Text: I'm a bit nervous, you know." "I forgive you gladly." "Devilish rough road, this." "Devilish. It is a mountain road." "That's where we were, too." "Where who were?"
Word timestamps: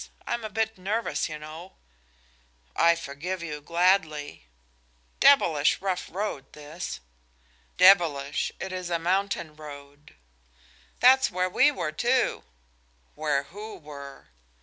I'm 0.25 0.43
a 0.43 0.49
bit 0.49 0.79
nervous, 0.79 1.29
you 1.29 1.37
know." 1.37 1.75
"I 2.75 2.95
forgive 2.95 3.43
you 3.43 3.61
gladly." 3.61 4.47
"Devilish 5.19 5.79
rough 5.79 6.09
road, 6.09 6.53
this." 6.53 7.01
"Devilish. 7.77 8.51
It 8.59 8.71
is 8.71 8.89
a 8.89 8.97
mountain 8.97 9.55
road." 9.55 10.15
"That's 11.01 11.29
where 11.29 11.51
we 11.51 11.69
were, 11.69 11.91
too." 11.91 12.43
"Where 13.13 13.43
who 13.53 13.75
were?" 13.77 14.29